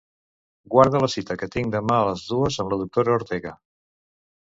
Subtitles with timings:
[0.75, 3.57] Guarda la cita que tinc demà a les dues amb la doctora Ortega.